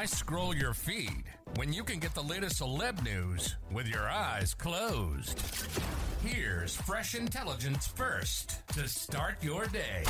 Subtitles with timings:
[0.00, 1.24] Why scroll your feed
[1.56, 5.38] when you can get the latest celeb news with your eyes closed?
[6.24, 10.04] Here's fresh intelligence first to start your day.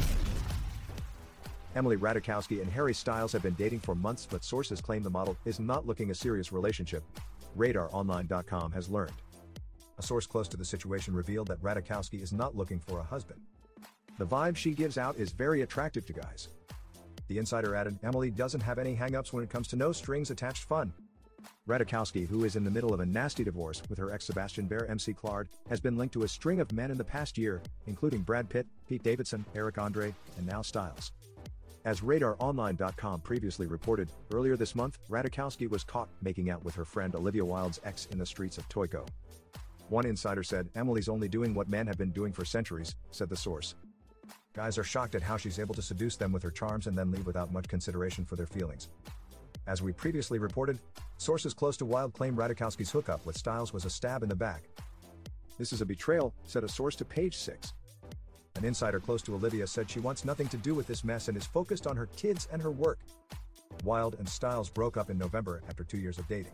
[1.75, 5.37] Emily Ratajkowski and Harry Styles have been dating for months, but sources claim the model
[5.45, 7.03] is not looking a serious relationship.
[7.59, 9.21] RadarOnline.com has learned.
[9.99, 13.41] A source close to the situation revealed that Ratajkowski is not looking for a husband.
[14.19, 16.47] The vibe she gives out is very attractive to guys.
[17.31, 20.65] The insider added, Emily doesn't have any hangups when it comes to no strings attached
[20.65, 20.93] fun.
[21.69, 25.47] Ratajkowski, who is in the middle of a nasty divorce with her ex Sebastian Bear-McClard,
[25.69, 28.67] has been linked to a string of men in the past year, including Brad Pitt,
[28.89, 31.13] Pete Davidson, Eric Andre, and now Styles.
[31.85, 37.15] As RadarOnline.com previously reported, earlier this month, Ratajkowski was caught making out with her friend
[37.15, 39.07] Olivia Wilde's ex in the streets of Tokyo.
[39.89, 43.37] One insider said, Emily's only doing what men have been doing for centuries, said the
[43.37, 43.77] source.
[44.53, 47.13] Guys are shocked at how she's able to seduce them with her charms and then
[47.13, 48.89] leave without much consideration for their feelings.
[49.69, 50.79] As we previously reported,
[51.19, 54.65] sources close to Wilde claim Ratajkowski's hookup with Styles was a stab in the back.
[55.57, 57.75] This is a betrayal, said a source to page 6.
[58.57, 61.37] An insider close to Olivia said she wants nothing to do with this mess and
[61.37, 62.99] is focused on her kids and her work.
[63.85, 66.53] Wilde and Styles broke up in November after two years of dating.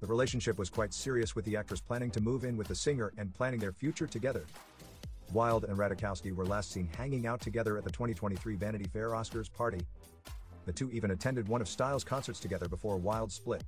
[0.00, 3.12] The relationship was quite serious with the actress planning to move in with the singer
[3.16, 4.44] and planning their future together.
[5.32, 9.52] Wilde and Ratajkowski were last seen hanging out together at the 2023 Vanity Fair Oscars
[9.52, 9.80] party.
[10.64, 13.62] The two even attended one of Styles' concerts together before Wilde split.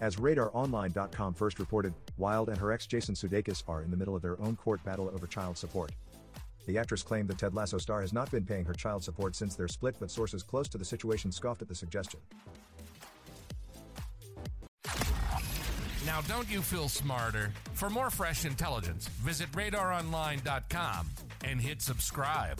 [0.00, 4.22] As RadarOnline.com first reported, Wilde and her ex Jason Sudeikis are in the middle of
[4.22, 5.92] their own court battle over child support.
[6.66, 9.56] The actress claimed the Ted Lasso star has not been paying her child support since
[9.56, 12.20] their split, but sources close to the situation scoffed at the suggestion.
[16.08, 17.52] Now, don't you feel smarter?
[17.74, 21.06] For more fresh intelligence, visit radaronline.com
[21.44, 22.58] and hit subscribe.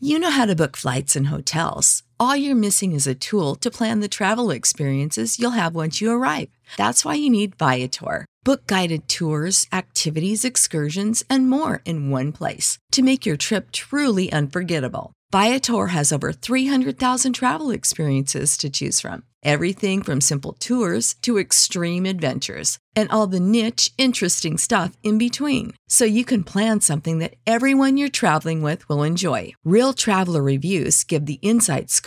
[0.00, 2.02] You know how to book flights and hotels.
[2.20, 6.10] All you're missing is a tool to plan the travel experiences you'll have once you
[6.10, 6.48] arrive.
[6.76, 8.26] That's why you need Viator.
[8.42, 14.32] Book guided tours, activities, excursions, and more in one place to make your trip truly
[14.32, 15.12] unforgettable.
[15.30, 19.24] Viator has over 300,000 travel experiences to choose from.
[19.42, 25.74] Everything from simple tours to extreme adventures and all the niche, interesting stuff in between.
[25.86, 29.52] So you can plan something that everyone you're traveling with will enjoy.
[29.64, 31.90] Real traveler reviews give the inside